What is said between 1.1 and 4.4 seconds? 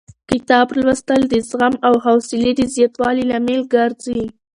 د زغم او حوصلې د زیاتوالي لامل ګرځي.